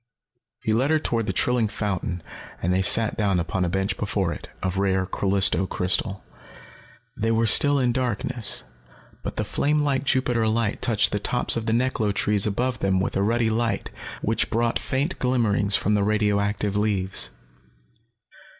[0.63, 2.23] He led her toward the trilling fountain
[2.59, 6.23] and they sat down upon a bench before it, of rare Callisto crystal.
[7.15, 8.63] They still were in darkness,
[9.21, 12.99] but the flame like Jupiter light touched the tops of the neklo trees above them
[12.99, 13.91] with a ruddy light
[14.23, 17.29] which brought faint glimmerings from the radioactive leaves.